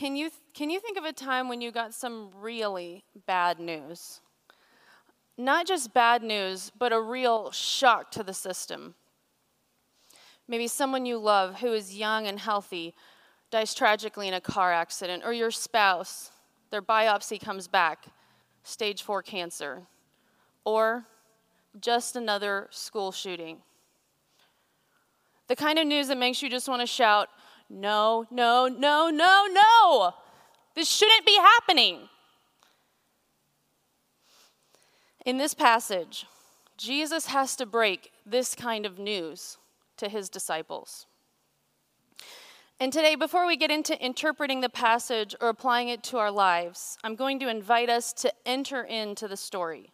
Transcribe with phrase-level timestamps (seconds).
[0.00, 4.22] can you, can you think of a time when you got some really bad news?
[5.36, 8.94] Not just bad news, but a real shock to the system.
[10.48, 12.94] Maybe someone you love who is young and healthy
[13.50, 16.30] dies tragically in a car accident, or your spouse,
[16.70, 18.06] their biopsy comes back,
[18.62, 19.82] stage four cancer,
[20.64, 21.04] or
[21.78, 23.58] just another school shooting.
[25.48, 27.28] The kind of news that makes you just want to shout,
[27.70, 30.14] no, no, no, no, no.
[30.74, 32.08] This shouldn't be happening.
[35.24, 36.26] In this passage,
[36.76, 39.58] Jesus has to break this kind of news
[39.98, 41.06] to his disciples.
[42.80, 46.96] And today, before we get into interpreting the passage or applying it to our lives,
[47.04, 49.92] I'm going to invite us to enter into the story.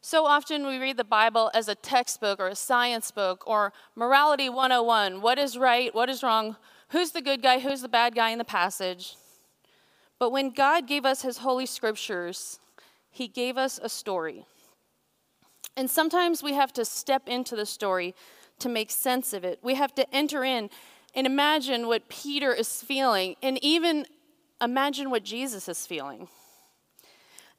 [0.00, 4.48] So often we read the Bible as a textbook or a science book or morality
[4.48, 6.56] 101 what is right, what is wrong,
[6.92, 9.16] who's the good guy, who's the bad guy in the passage.
[10.18, 12.60] But when God gave us his holy scriptures,
[13.10, 14.44] he gave us a story.
[15.76, 18.14] And sometimes we have to step into the story
[18.58, 19.58] to make sense of it.
[19.62, 20.70] We have to enter in
[21.14, 24.06] and imagine what Peter is feeling and even
[24.60, 26.28] imagine what Jesus is feeling.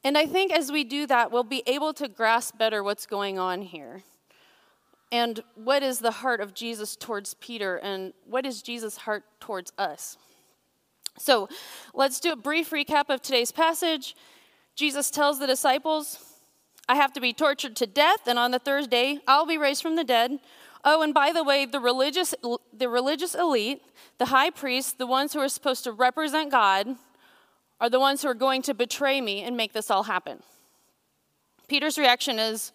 [0.04, 3.40] And I think as we do that, we'll be able to grasp better what's going
[3.40, 4.04] on here.
[5.14, 9.72] And what is the heart of Jesus towards Peter, and what is Jesus' heart towards
[9.78, 10.18] us?
[11.20, 11.48] So
[11.94, 14.16] let's do a brief recap of today's passage.
[14.76, 16.18] Jesus tells the disciples,
[16.90, 19.84] I have to be tortured to death, and on the third day, I'll be raised
[19.84, 20.40] from the dead.
[20.84, 22.34] Oh, and by the way, the religious,
[22.76, 23.84] the religious elite,
[24.18, 26.96] the high priests, the ones who are supposed to represent God,
[27.80, 30.42] are the ones who are going to betray me and make this all happen.
[31.68, 32.72] Peter's reaction is,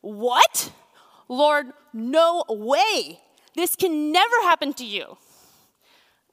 [0.00, 0.72] What?
[1.28, 3.20] Lord, no way.
[3.54, 5.16] This can never happen to you.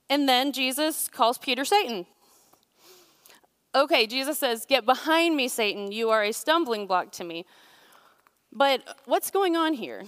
[0.09, 2.05] And then Jesus calls Peter Satan.
[3.75, 5.91] Okay, Jesus says, Get behind me, Satan.
[5.91, 7.45] You are a stumbling block to me.
[8.51, 10.03] But what's going on here?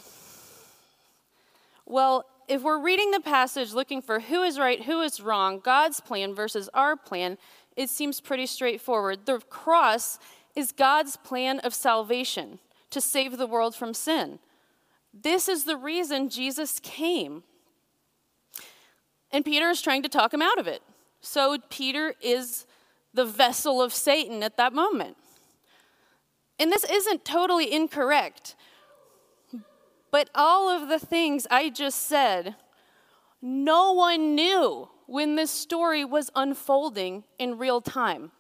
[1.86, 6.00] Well, if we're reading the passage looking for who is right, who is wrong, God's
[6.00, 7.38] plan versus our plan,
[7.76, 9.26] it seems pretty straightforward.
[9.26, 10.20] The cross
[10.56, 12.60] is God's plan of salvation
[12.92, 14.40] to save the world from sin.
[15.22, 17.44] This is the reason Jesus came.
[19.32, 20.82] And Peter is trying to talk him out of it.
[21.22, 22.66] So Peter is
[23.14, 25.16] the vessel of Satan at that moment.
[26.60, 28.56] And this isn't totally incorrect.
[30.12, 32.56] But all of the things I just said,
[33.42, 38.32] no one knew when this story was unfolding in real time.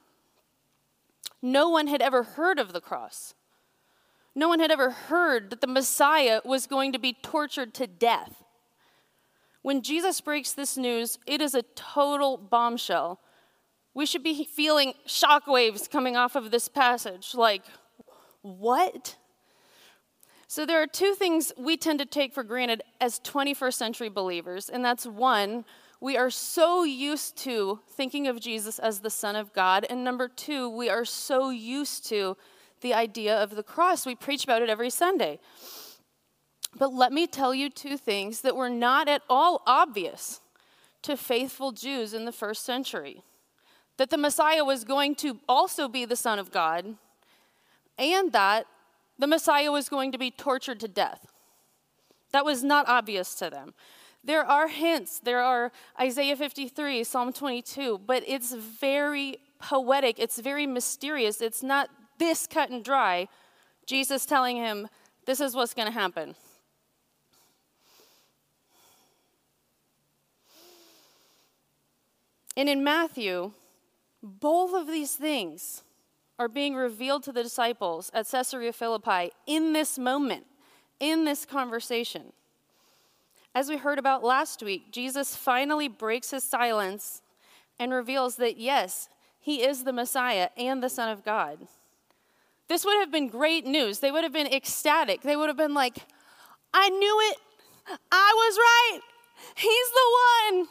[1.41, 3.34] No one had ever heard of the cross.
[4.35, 8.44] No one had ever heard that the Messiah was going to be tortured to death.
[9.62, 13.19] When Jesus breaks this news, it is a total bombshell.
[13.94, 17.63] We should be feeling shockwaves coming off of this passage like,
[18.41, 19.16] what?
[20.47, 24.69] So, there are two things we tend to take for granted as 21st century believers,
[24.69, 25.66] and that's one,
[26.00, 29.88] we are so used to thinking of Jesus as the Son of God.
[29.90, 32.38] And number two, we are so used to
[32.85, 34.06] the idea of the cross.
[34.06, 35.40] We preach about it every Sunday.
[36.78, 40.40] But let me tell you two things that were not at all obvious
[41.01, 43.23] to faithful Jews in the first century
[43.97, 46.96] that the Messiah was going to also be the Son of God,
[47.97, 48.68] and that
[49.17, 51.25] the Messiah was going to be tortured to death.
[52.34, 53.73] That was not obvious to them.
[54.23, 55.19] There are hints.
[55.19, 60.19] There are Isaiah 53, Psalm 22, but it's very poetic.
[60.19, 61.41] It's very mysterious.
[61.41, 63.28] It's not this cut and dry.
[63.86, 64.88] Jesus telling him,
[65.26, 66.36] This is what's going to happen.
[72.58, 73.52] And in Matthew,
[74.24, 75.84] both of these things
[76.40, 80.46] are being revealed to the disciples at Caesarea Philippi in this moment,
[81.00, 82.34] in this conversation.
[83.53, 87.22] As we heard about last week, Jesus finally breaks his silence
[87.79, 89.08] and reveals that, yes,
[89.40, 91.68] he is the Messiah and the Son of God.
[92.67, 94.00] This would have been great news.
[94.00, 95.22] They would have been ecstatic.
[95.22, 95.97] They would have been like,
[96.73, 97.38] I knew it.
[98.12, 99.00] I was right.
[99.56, 100.67] He's the one.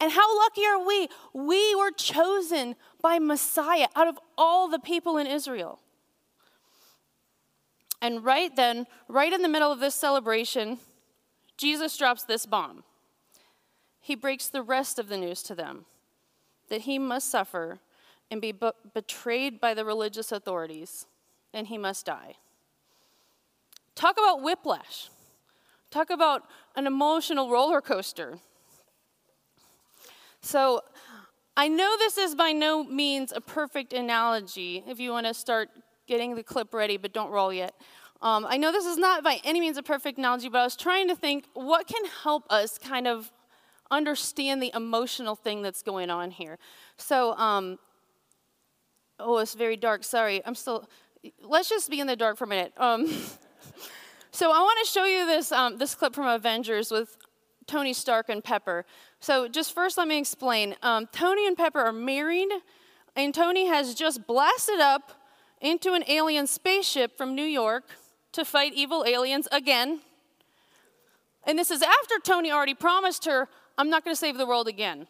[0.00, 1.08] And how lucky are we?
[1.32, 5.80] We were chosen by Messiah out of all the people in Israel.
[8.02, 10.78] And right then, right in the middle of this celebration,
[11.56, 12.84] Jesus drops this bomb.
[14.00, 15.86] He breaks the rest of the news to them
[16.68, 17.78] that he must suffer
[18.30, 18.52] and be
[18.94, 21.06] betrayed by the religious authorities,
[21.52, 22.34] and he must die.
[23.94, 25.10] Talk about whiplash.
[25.90, 26.44] Talk about
[26.76, 28.38] an emotional roller coaster.
[30.40, 30.80] So,
[31.56, 35.68] I know this is by no means a perfect analogy if you want to start
[36.06, 37.74] getting the clip ready, but don't roll yet.
[38.22, 40.76] Um, I know this is not by any means a perfect analogy, but I was
[40.76, 43.30] trying to think what can help us kind of
[43.90, 46.58] understand the emotional thing that's going on here.
[46.96, 47.78] So, um,
[49.18, 50.04] oh, it's very dark.
[50.04, 50.88] Sorry, I'm still.
[51.42, 52.72] Let's just be in the dark for a minute.
[52.76, 53.06] Um,
[54.32, 57.16] so, I want to show you this um, this clip from Avengers with
[57.66, 58.84] Tony Stark and Pepper.
[59.20, 60.74] So, just first, let me explain.
[60.82, 62.50] Um, Tony and Pepper are married,
[63.14, 65.12] and Tony has just blasted up
[65.60, 67.84] into an alien spaceship from New York
[68.32, 70.00] to fight evil aliens again.
[71.44, 73.48] And this is after Tony already promised her,
[73.78, 75.06] I'm not going to save the world again.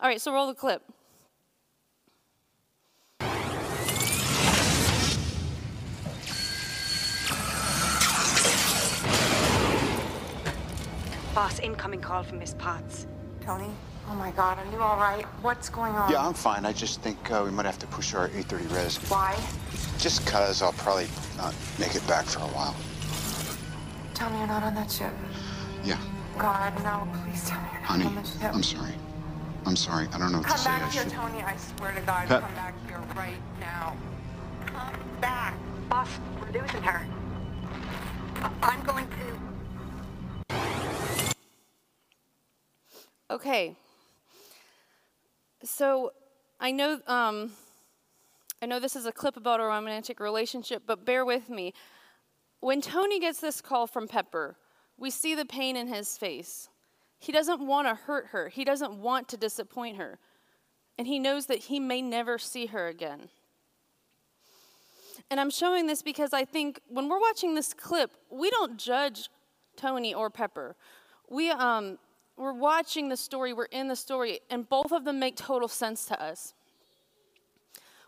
[0.00, 0.82] All right, so roll the clip.
[11.36, 13.06] Boss, incoming call from Miss Potts.
[13.42, 13.68] Tony?
[14.08, 15.22] Oh my God, are you all right?
[15.42, 16.10] What's going on?
[16.10, 16.64] Yeah, I'm fine.
[16.64, 18.96] I just think uh, we might have to push our 8:30 res.
[19.10, 19.38] Why?
[19.98, 22.74] Just cause I'll probably not make it back for a while.
[24.14, 25.12] Tell me you're not on that ship.
[25.84, 25.98] Yeah,
[26.38, 28.54] God, no, please tell me you're not honey, on the ship.
[28.54, 28.94] I'm sorry.
[29.66, 30.08] I'm sorry.
[30.14, 30.70] I don't know what Come to say.
[30.70, 31.12] Come back I here, should.
[31.12, 31.42] Tony.
[31.42, 32.40] I swear to God, Pep.
[32.40, 33.94] come back here right now.
[34.64, 35.54] Come back.
[35.90, 36.08] Boss,
[36.40, 37.06] we're losing her.
[38.62, 39.55] I'm going to.
[43.30, 43.76] Okay.
[45.64, 46.12] So
[46.60, 47.52] I know um,
[48.62, 51.74] I know this is a clip about a romantic relationship, but bear with me.
[52.60, 54.56] When Tony gets this call from Pepper,
[54.96, 56.68] we see the pain in his face.
[57.18, 58.48] He doesn't want to hurt her.
[58.48, 60.18] He doesn't want to disappoint her.
[60.96, 63.28] And he knows that he may never see her again.
[65.30, 69.28] And I'm showing this because I think when we're watching this clip, we don't judge
[69.76, 70.76] Tony or Pepper.
[71.28, 71.98] We, um,
[72.36, 76.04] we're watching the story, we're in the story, and both of them make total sense
[76.06, 76.54] to us.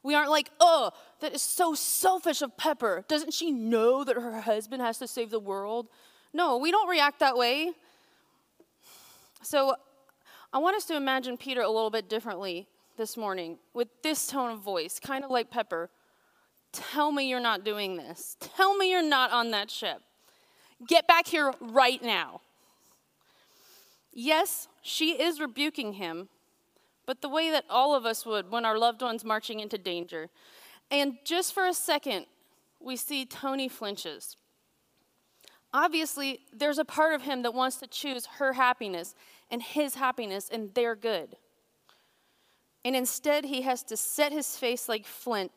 [0.02, 3.04] We aren't like, oh, that is so selfish of Pepper.
[3.08, 5.88] Doesn't she know that her husband has to save the world?
[6.32, 7.72] No, we don't react that way.
[9.42, 9.74] So
[10.52, 14.52] I want us to imagine Peter a little bit differently this morning with this tone
[14.52, 15.90] of voice, kind of like Pepper.
[16.72, 18.36] Tell me you're not doing this.
[18.40, 20.00] Tell me you're not on that ship.
[20.86, 22.40] Get back here right now.
[24.20, 26.28] Yes, she is rebuking him,
[27.06, 30.28] but the way that all of us would when our loved one's marching into danger.
[30.90, 32.26] And just for a second,
[32.80, 34.36] we see Tony flinches.
[35.72, 39.14] Obviously, there's a part of him that wants to choose her happiness
[39.52, 41.36] and his happiness and their good.
[42.84, 45.52] And instead, he has to set his face like flint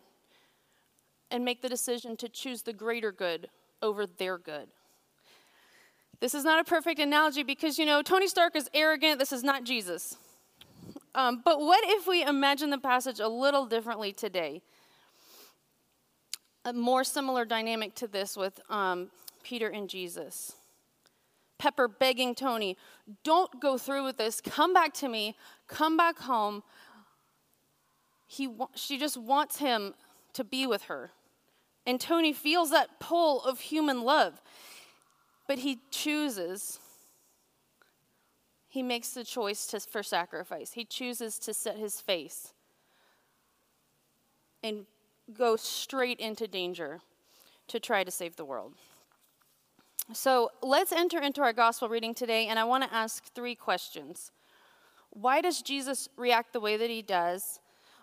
[1.32, 3.50] and make the decision to choose the greater good
[3.82, 4.68] over their good.
[6.22, 9.18] This is not a perfect analogy because, you know, Tony Stark is arrogant.
[9.18, 10.16] This is not Jesus.
[11.16, 14.62] Um, but what if we imagine the passage a little differently today?
[16.64, 19.10] A more similar dynamic to this with um,
[19.44, 20.54] Peter and Jesus.
[21.58, 22.78] Pepper begging Tony,
[23.24, 24.42] don't go through with this.
[24.42, 25.36] Come back to me.
[25.68, 26.62] Come back home.
[28.28, 29.96] He, she just wants him
[30.34, 31.10] to be with her.
[31.86, 34.40] And Tony feels that pull of human love.
[35.52, 36.80] But he chooses,
[38.70, 40.72] he makes the choice to, for sacrifice.
[40.72, 42.54] He chooses to set his face
[44.64, 44.86] and
[45.34, 47.02] go straight into danger
[47.68, 48.76] to try to save the world.
[50.14, 54.32] So let's enter into our gospel reading today, and I want to ask three questions.
[55.10, 57.60] Why does Jesus react the way that he does?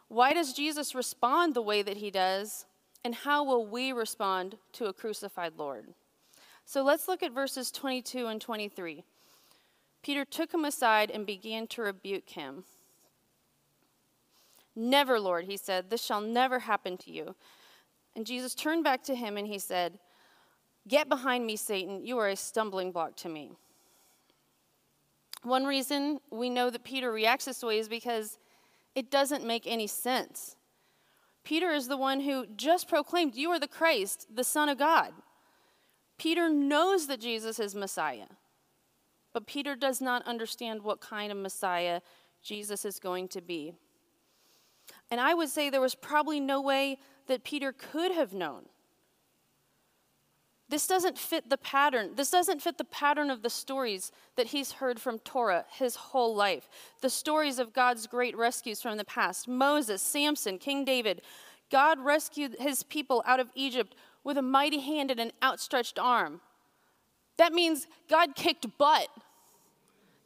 [0.09, 2.67] Why does Jesus respond the way that he does?
[3.03, 5.95] And how will we respond to a crucified Lord?
[6.69, 9.03] So let's look at verses 22 and 23.
[10.03, 12.65] Peter took him aside and began to rebuke him.
[14.77, 17.35] Never, Lord, he said, this shall never happen to you.
[18.15, 19.99] And Jesus turned back to him and he said,
[20.87, 22.05] Get behind me, Satan.
[22.05, 23.53] You are a stumbling block to me.
[25.45, 28.39] One reason we know that Peter reacts this way is because
[28.95, 30.57] it doesn't make any sense.
[31.45, 35.15] Peter is the one who just proclaimed, You are the Christ, the Son of God.
[36.19, 38.27] Peter knows that Jesus is Messiah,
[39.33, 42.01] but Peter does not understand what kind of Messiah
[42.43, 43.75] Jesus is going to be.
[45.11, 48.65] And I would say there was probably no way that Peter could have known.
[50.69, 52.11] This doesn't fit the pattern.
[52.17, 56.35] This doesn't fit the pattern of the stories that he's heard from Torah his whole
[56.35, 56.69] life.
[57.01, 61.23] The stories of God's great rescues from the past Moses, Samson, King David.
[61.71, 63.95] God rescued his people out of Egypt
[64.25, 66.41] with a mighty hand and an outstretched arm.
[67.37, 69.09] That means God kicked butt.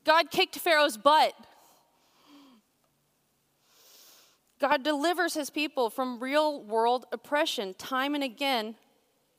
[0.05, 1.35] God kicked Pharaoh's butt.
[4.59, 8.77] God delivers his people from real world oppression time and again,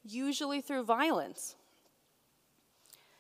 [0.04, 1.56] usually through violence.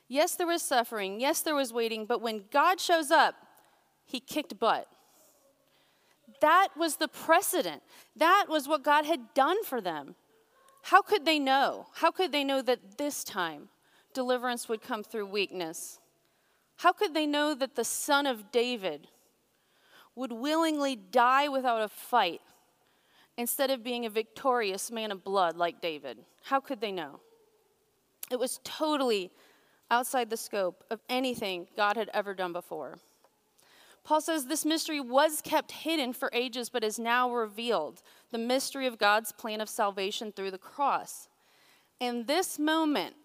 [0.09, 1.19] Yes, there was suffering.
[1.19, 2.05] Yes, there was waiting.
[2.05, 3.35] But when God shows up,
[4.05, 4.87] he kicked butt.
[6.41, 7.81] That was the precedent.
[8.15, 10.15] That was what God had done for them.
[10.83, 11.87] How could they know?
[11.93, 13.69] How could they know that this time
[14.13, 15.99] deliverance would come through weakness?
[16.75, 19.07] How could they know that the son of David
[20.13, 22.41] would willingly die without a fight
[23.37, 26.19] instead of being a victorious man of blood like David?
[26.43, 27.21] How could they know?
[28.29, 29.31] It was totally
[29.89, 32.97] outside the scope of anything God had ever done before.
[34.03, 38.85] Paul says this mystery was kept hidden for ages, but is now revealed the mystery
[38.85, 41.29] of God's plan of salvation through the cross.
[42.01, 43.15] And this moment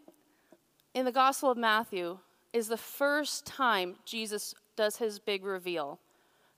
[0.95, 2.19] in the Gospel of Matthew
[2.53, 5.99] is the first time Jesus does his big reveal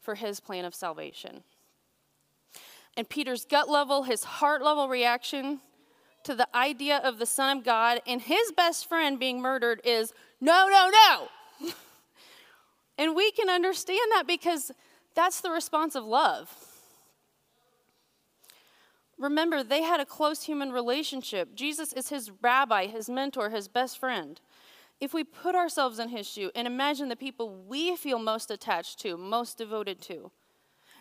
[0.00, 1.42] for his plan of salvation.
[2.96, 5.60] And Peter's gut level, his heart level reaction
[6.24, 10.12] to the idea of the Son of God and his best friend being murdered is
[10.40, 11.72] no, no, no.
[13.00, 14.70] and we can understand that because
[15.14, 16.54] that's the response of love.
[19.18, 21.54] Remember, they had a close human relationship.
[21.54, 24.38] Jesus is his rabbi, his mentor, his best friend.
[25.00, 29.00] If we put ourselves in his shoe and imagine the people we feel most attached
[29.00, 30.30] to, most devoted to,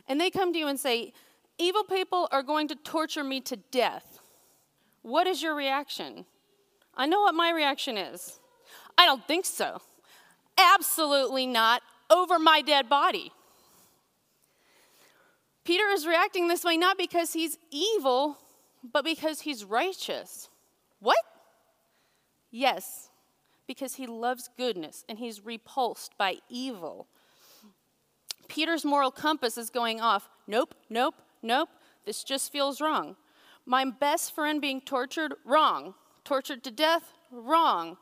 [0.08, 1.14] and they come to you and say,
[1.58, 4.22] Evil people are going to torture me to death.
[5.02, 6.26] What is your reaction?
[6.96, 8.40] I know what my reaction is.
[8.98, 9.82] I don't think so.
[10.60, 13.32] Absolutely not over my dead body.
[15.64, 18.38] Peter is reacting this way not because he's evil,
[18.84, 20.50] but because he's righteous.
[21.00, 21.18] What?
[22.52, 23.10] Yes,
[23.68, 27.08] because he loves goodness and he's repulsed by evil.
[28.48, 30.28] Peter's moral compass is going off.
[30.48, 31.70] Nope, nope, nope.
[32.06, 33.16] This just feels wrong.
[33.66, 35.94] My best friend being tortured, wrong.
[36.24, 37.98] Tortured to death, wrong.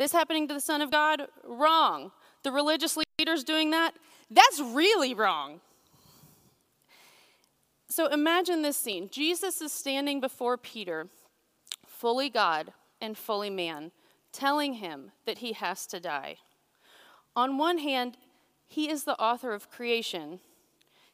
[0.00, 2.10] This happening to the Son of God, wrong.
[2.42, 3.92] The religious leaders doing that,
[4.30, 5.60] that's really wrong.
[7.86, 11.08] So imagine this scene Jesus is standing before Peter,
[11.86, 13.92] fully God and fully man,
[14.32, 16.36] telling him that he has to die.
[17.36, 18.16] On one hand,
[18.66, 20.40] he is the author of creation.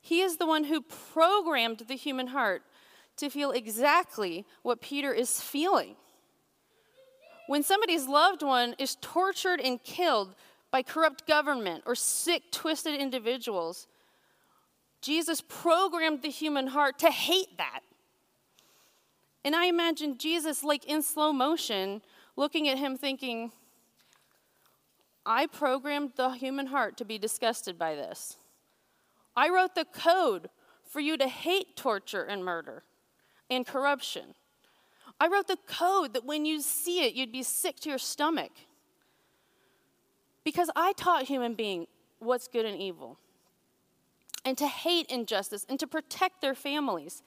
[0.00, 2.62] He is the one who programmed the human heart
[3.16, 5.96] to feel exactly what Peter is feeling.
[7.46, 10.34] When somebody's loved one is tortured and killed
[10.70, 13.86] by corrupt government or sick, twisted individuals,
[15.00, 17.80] Jesus programmed the human heart to hate that.
[19.44, 22.02] And I imagine Jesus, like in slow motion,
[22.34, 23.52] looking at him thinking,
[25.24, 28.36] I programmed the human heart to be disgusted by this.
[29.36, 30.50] I wrote the code
[30.84, 32.82] for you to hate torture and murder
[33.48, 34.34] and corruption.
[35.18, 38.52] I wrote the code that when you see it, you'd be sick to your stomach.
[40.44, 43.18] Because I taught human beings what's good and evil
[44.46, 47.22] and to hate injustice and to protect their families.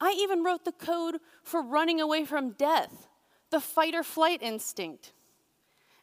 [0.00, 3.08] I even wrote the code for running away from death,
[3.50, 5.12] the fight or flight instinct.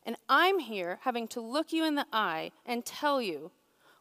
[0.05, 3.51] And I'm here having to look you in the eye and tell you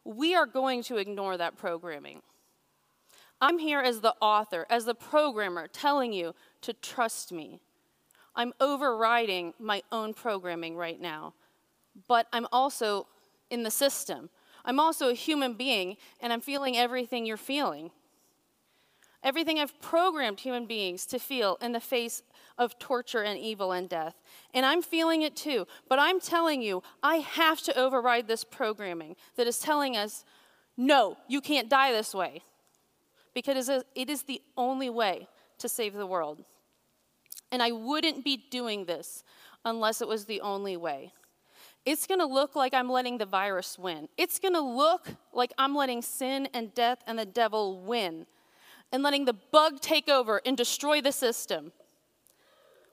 [0.03, 2.21] we are going to ignore that programming.
[3.43, 7.59] I'm here as the author, as the programmer, telling you to trust me.
[8.37, 11.33] I'm overriding my own programming right now,
[12.07, 13.05] but I'm also
[13.49, 14.29] in the system.
[14.63, 17.91] I'm also a human being, and I'm feeling everything you're feeling.
[19.21, 22.23] Everything I've programmed human beings to feel in the face
[22.57, 24.15] of torture and evil and death.
[24.53, 25.67] And I'm feeling it too.
[25.89, 30.23] But I'm telling you, I have to override this programming that is telling us,
[30.77, 32.43] no, you can't die this way.
[33.33, 36.43] Because it is the only way to save the world.
[37.51, 39.23] And I wouldn't be doing this
[39.65, 41.13] unless it was the only way.
[41.85, 44.07] It's gonna look like I'm letting the virus win.
[44.17, 48.25] It's gonna look like I'm letting sin and death and the devil win
[48.91, 51.71] and letting the bug take over and destroy the system.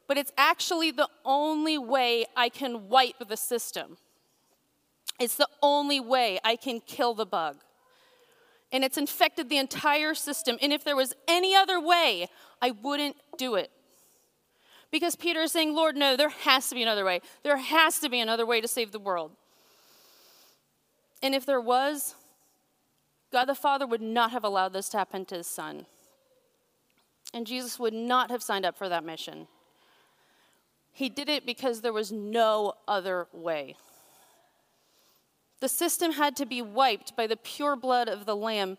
[0.09, 3.97] But it's actually the only way I can wipe the system.
[5.21, 7.59] It's the only way I can kill the bug.
[8.73, 10.57] And it's infected the entire system.
[10.63, 12.29] And if there was any other way,
[12.63, 13.71] I wouldn't do it.
[14.91, 17.21] Because Peter is saying, Lord, no, there has to be another way.
[17.43, 19.33] There has to be another way to save the world.
[21.23, 22.15] And if there was,
[23.33, 25.87] God the Father would not have allowed this to happen to his son.
[27.33, 29.47] And Jesus would not have signed up for that mission.
[30.93, 33.77] He did it because there was no other way.
[35.61, 38.79] The system had to be wiped by the pure blood of the Lamb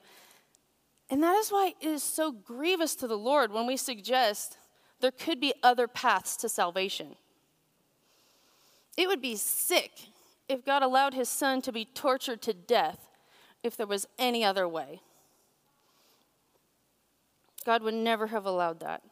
[1.10, 4.58] And that is why it is so grievous to the Lord when we suggest
[5.02, 7.16] there could be other paths to salvation.
[8.96, 9.92] It would be sick
[10.48, 13.10] if God allowed his son to be tortured to death
[13.62, 15.02] if there was any other way.
[17.66, 19.04] God would never have allowed that.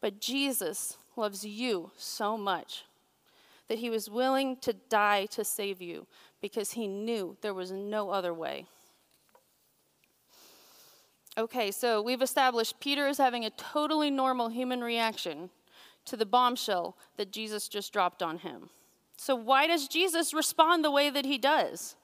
[0.00, 2.84] But Jesus loves you so much
[3.68, 6.06] that he was willing to die to save you
[6.42, 8.66] because he knew there was no other way.
[11.38, 15.48] Okay, so we've established Peter is having a totally normal human reaction
[16.04, 18.68] to the bombshell that Jesus just dropped on him.
[19.16, 21.94] So, why does Jesus respond the way that he does?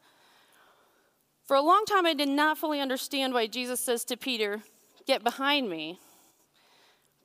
[1.45, 4.62] For a long time, I did not fully understand why Jesus says to Peter,
[5.07, 5.99] Get behind me.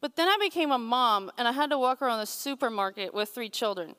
[0.02, 3.30] But then I became a mom and I had to walk around the supermarket with
[3.30, 3.96] three children.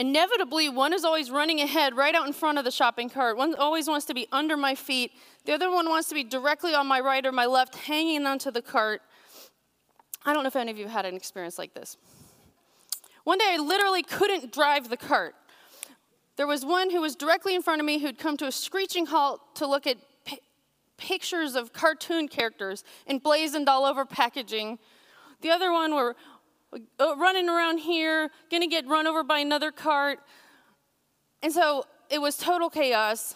[0.00, 3.36] Inevitably, one is always running ahead right out in front of the shopping cart.
[3.36, 5.12] One always wants to be under my feet.
[5.44, 8.50] The other one wants to be directly on my right or my left, hanging onto
[8.50, 9.02] the cart.
[10.24, 11.98] I don't know if any of you had an experience like this.
[13.24, 15.34] One day I literally couldn't drive the cart.
[16.36, 19.04] There was one who was directly in front of me who'd come to a screeching
[19.04, 19.98] halt to look at
[20.96, 24.78] pictures of cartoon characters emblazoned all over packaging.
[25.42, 26.16] The other one were
[26.98, 30.20] running around here, gonna get run over by another cart.
[31.42, 33.34] And so it was total chaos.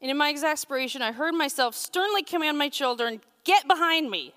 [0.00, 4.34] And in my exasperation, I heard myself sternly command my children, Get behind me.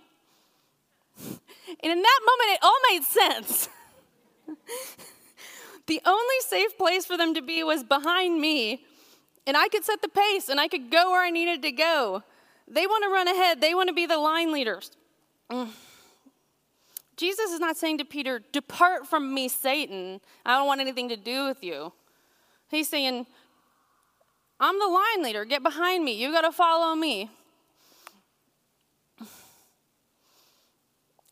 [1.82, 3.70] And in that moment, it all made sense.
[5.88, 8.86] the only safe place for them to be was behind me,
[9.46, 12.24] and I could set the pace and I could go where I needed to go.
[12.68, 14.92] They want to run ahead, they want to be the line leaders.
[15.52, 15.70] Mm.
[17.16, 20.20] Jesus is not saying to Peter, Depart from me, Satan.
[20.46, 21.94] I don't want anything to do with you.
[22.70, 23.28] He's saying,
[24.60, 25.46] I'm the line leader.
[25.46, 26.14] Get behind me.
[26.14, 27.30] You got to follow me.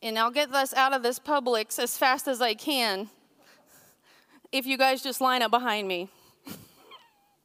[0.04, 3.10] And I'll get us out of this Publix as fast as I can
[4.52, 6.10] if you guys just line up behind me.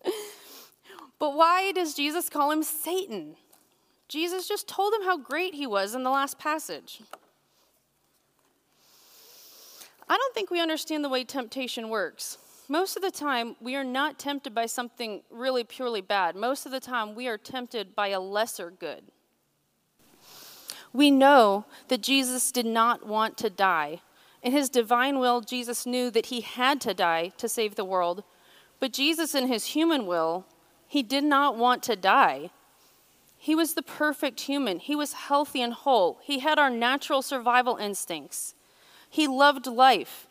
[1.18, 3.36] but why does Jesus call him Satan?
[4.08, 7.00] Jesus just told him how great he was in the last passage.
[10.08, 12.38] I don't think we understand the way temptation works.
[12.68, 16.36] Most of the time, we are not tempted by something really purely bad.
[16.36, 19.04] Most of the time, we are tempted by a lesser good.
[20.92, 24.00] We know that Jesus did not want to die.
[24.42, 28.24] In his divine will, Jesus knew that he had to die to save the world.
[28.80, 30.46] But Jesus, in his human will,
[30.86, 32.50] he did not want to die.
[33.36, 34.78] He was the perfect human.
[34.78, 36.18] He was healthy and whole.
[36.22, 38.54] He had our natural survival instincts.
[39.08, 40.26] He loved life.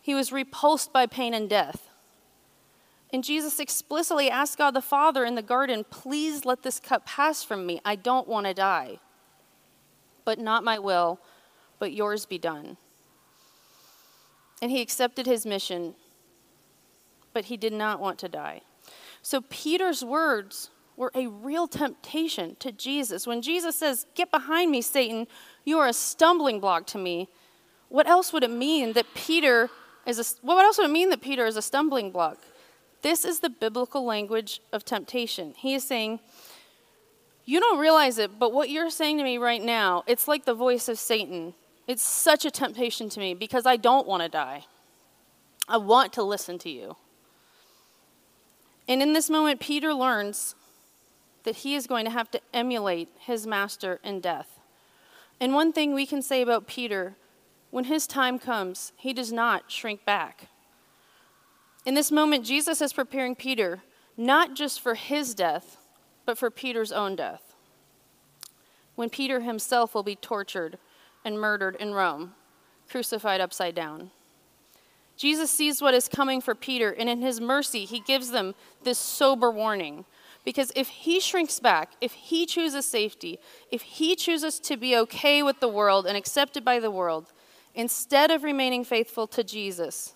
[0.00, 1.88] He was repulsed by pain and death.
[3.12, 7.42] And Jesus explicitly asked God the Father in the garden, Please let this cup pass
[7.42, 7.80] from me.
[7.84, 8.98] I don't want to die.
[10.24, 11.20] But not my will,
[11.78, 12.76] but yours be done.
[14.60, 15.94] And he accepted his mission,
[17.32, 18.62] but he did not want to die.
[19.22, 23.26] So Peter's words were a real temptation to Jesus.
[23.26, 25.26] When Jesus says, Get behind me, Satan,
[25.64, 27.28] you are a stumbling block to me
[27.88, 29.70] what else would it mean that Peter
[30.06, 32.38] is a, what else would it mean that Peter is a stumbling block?
[33.02, 35.54] This is the biblical language of temptation.
[35.56, 36.20] He is saying,
[37.44, 40.54] You don't realize it, but what you're saying to me right now, it's like the
[40.54, 41.54] voice of Satan.
[41.86, 44.66] It's such a temptation to me because I don't want to die.
[45.68, 46.96] I want to listen to you.
[48.86, 50.54] And in this moment, Peter learns
[51.44, 54.58] that he is going to have to emulate his master in death.
[55.40, 57.16] And one thing we can say about Peter
[57.70, 60.48] when his time comes, he does not shrink back.
[61.84, 63.82] In this moment, Jesus is preparing Peter
[64.16, 65.78] not just for his death,
[66.26, 67.54] but for Peter's own death.
[68.96, 70.78] When Peter himself will be tortured
[71.24, 72.34] and murdered in Rome,
[72.90, 74.10] crucified upside down.
[75.16, 78.98] Jesus sees what is coming for Peter, and in his mercy, he gives them this
[78.98, 80.04] sober warning.
[80.44, 83.38] Because if he shrinks back, if he chooses safety,
[83.70, 87.32] if he chooses to be okay with the world and accepted by the world,
[87.78, 90.14] instead of remaining faithful to Jesus,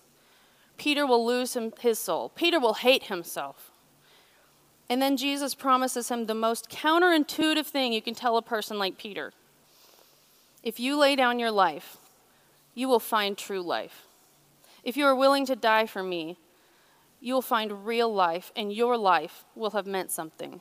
[0.77, 2.29] Peter will lose him, his soul.
[2.31, 3.71] Peter will hate himself.
[4.91, 8.99] And then Jesus promises him the most counterintuitive thing you can tell a person like
[8.99, 9.33] Peter.
[10.65, 11.99] If you lay down your life,
[12.75, 14.07] you will find true life.
[14.83, 16.39] If you are willing to die for me,
[17.21, 20.61] you will find real life, and your life will have meant something.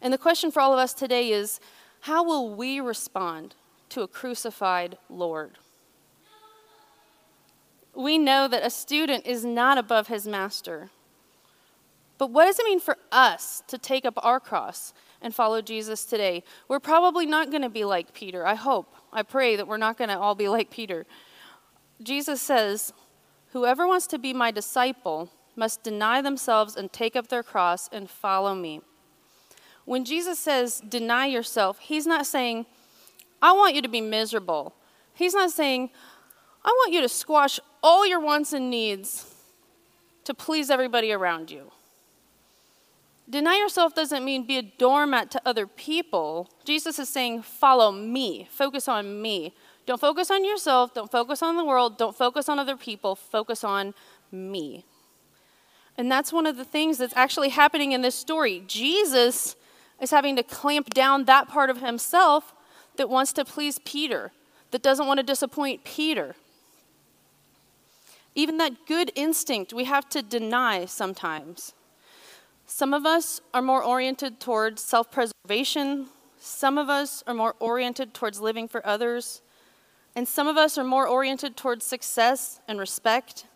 [0.00, 1.60] And the question for all of us today is
[2.00, 3.54] how will we respond
[3.94, 5.58] to a crucified Lord.
[7.94, 10.90] We know that a student is not above his master,
[12.18, 16.04] But what does it mean for us to take up our cross and follow Jesus
[16.04, 16.44] today?
[16.68, 18.46] We're probably not going to be like Peter.
[18.46, 21.06] I hope, I pray that we're not going to all be like Peter.
[22.02, 22.92] Jesus says,
[23.52, 28.10] Whoever wants to be my disciple must deny themselves and take up their cross and
[28.10, 28.80] follow me.
[29.84, 32.66] When Jesus says, deny yourself, he's not saying,
[33.44, 34.74] I want you to be miserable.
[35.12, 35.90] He's not saying,
[36.64, 39.34] I want you to squash all your wants and needs
[40.24, 41.70] to please everybody around you.
[43.28, 46.48] Deny yourself doesn't mean be a doormat to other people.
[46.64, 49.54] Jesus is saying, follow me, focus on me.
[49.84, 53.62] Don't focus on yourself, don't focus on the world, don't focus on other people, focus
[53.62, 53.92] on
[54.32, 54.86] me.
[55.98, 58.64] And that's one of the things that's actually happening in this story.
[58.66, 59.54] Jesus
[60.00, 62.53] is having to clamp down that part of himself
[62.96, 64.32] that wants to please Peter,
[64.70, 66.34] that doesn't want to disappoint Peter.
[68.34, 71.72] Even that good instinct we have to deny sometimes.
[72.66, 76.06] Some of us are more oriented towards self preservation,
[76.38, 79.42] some of us are more oriented towards living for others,
[80.16, 83.46] and some of us are more oriented towards success and respect.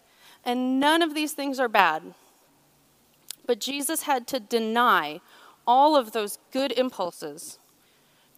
[0.45, 2.15] And none of these things are bad.
[3.47, 5.21] But Jesus had to deny
[5.67, 7.59] all of those good impulses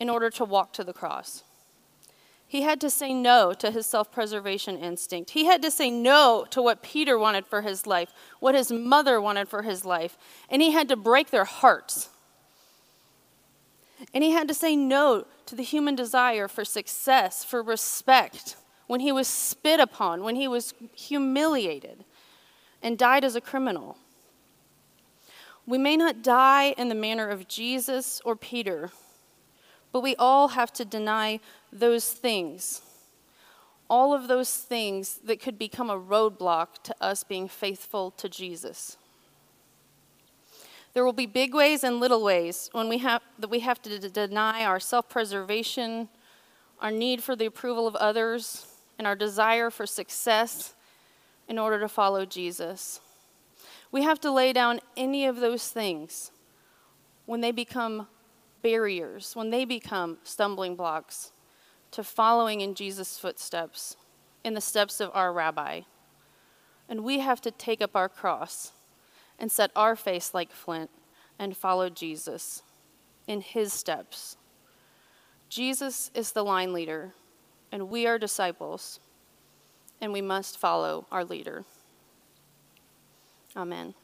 [0.01, 1.45] in order to walk to the cross.
[2.51, 5.31] He had to say no to his self preservation instinct.
[5.31, 9.21] He had to say no to what Peter wanted for his life, what his mother
[9.21, 12.09] wanted for his life, and he had to break their hearts.
[14.13, 18.57] And he had to say no to the human desire for success, for respect,
[18.89, 22.05] when he was spit upon, when he was humiliated,
[22.83, 23.97] and died as a criminal.
[25.67, 28.91] We may not die in the manner of Jesus or Peter,
[29.93, 31.41] but we all have to deny
[31.73, 32.83] those things.
[33.89, 38.97] All of those things that could become a roadblock to us being faithful to Jesus.
[40.93, 43.99] There will be big ways and little ways when we have, that we have to
[43.99, 46.09] d- deny our self preservation,
[46.81, 48.67] our need for the approval of others,
[48.99, 50.75] and our desire for success
[51.49, 53.01] in order to follow Jesus.
[53.93, 56.31] We have to lay down any of those things
[57.27, 58.09] when they become
[58.63, 61.33] barriers, when they become stumbling blocks
[61.91, 63.97] to following in Jesus' footsteps,
[64.45, 65.83] in the steps of our rabbi.
[66.89, 68.73] And we have to take up our cross
[69.39, 70.91] and set our face like flint
[71.39, 72.63] and follow Jesus
[73.27, 74.37] in his steps.
[75.49, 77.15] Jesus is the line leader,
[77.73, 79.01] and we are disciples,
[80.01, 81.65] and we must follow our leader.
[83.57, 83.95] Amen.